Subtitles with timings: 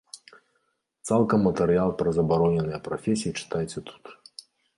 [1.09, 4.03] Цалкам матэрыял пра забароненыя прафесіі чытайце тут.